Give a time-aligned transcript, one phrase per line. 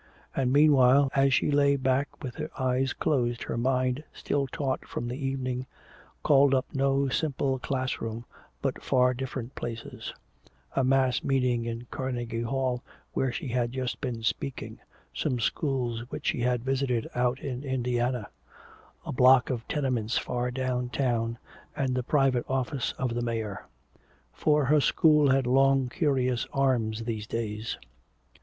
[0.35, 5.15] And meanwhile, as she lay back with eyes closed, her mind still taut from the
[5.23, 5.67] evening
[6.23, 8.25] called up no simple class room
[8.63, 10.11] but far different places
[10.75, 12.81] a mass meeting in Carnegie Hall
[13.13, 14.79] where she had just been speaking,
[15.13, 18.27] some schools which she had visited out in Indiana,
[19.05, 21.37] a block of tenements far downtown
[21.75, 23.67] and the private office of the mayor.
[24.33, 27.77] For her school had long curious arms these days.